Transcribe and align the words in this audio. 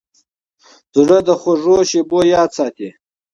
زړه 0.95 1.17
د 1.27 1.29
خوږو 1.39 1.77
شیبو 1.89 2.19
یاد 2.33 2.49
ساتي. 2.57 2.89